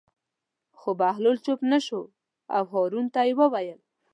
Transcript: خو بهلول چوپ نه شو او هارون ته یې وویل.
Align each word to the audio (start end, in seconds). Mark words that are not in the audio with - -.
خو 0.79 0.89
بهلول 0.99 1.37
چوپ 1.45 1.59
نه 1.71 1.79
شو 1.85 2.01
او 2.55 2.63
هارون 2.71 3.05
ته 3.13 3.19
یې 3.27 3.33
وویل. 3.39 3.79